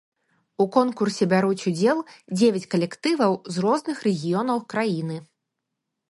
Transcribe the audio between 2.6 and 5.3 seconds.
калектываў з розных рэгіёнаў краіны.